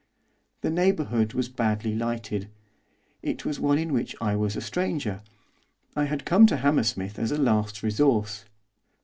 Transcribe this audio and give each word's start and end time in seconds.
The 0.61 0.71
neighbourhood 0.71 1.33
was 1.35 1.47
badly 1.47 1.93
lighted. 1.93 2.49
It 3.21 3.45
was 3.45 3.59
one 3.59 3.77
in 3.77 3.93
which 3.93 4.15
I 4.19 4.35
was 4.35 4.55
a 4.55 4.59
stranger. 4.61 5.21
I 5.95 6.05
had 6.05 6.25
come 6.25 6.47
to 6.47 6.57
Hammersmith 6.57 7.19
as 7.19 7.31
a 7.31 7.37
last 7.37 7.83
resource. 7.83 8.45